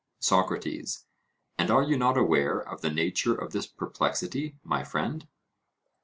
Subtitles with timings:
[0.21, 1.05] SOCRATES:
[1.59, 5.27] And are you not aware of the nature of this perplexity, my friend?